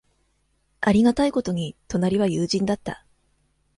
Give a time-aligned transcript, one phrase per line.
[0.79, 3.05] ありがたいことに、隣は友人だった。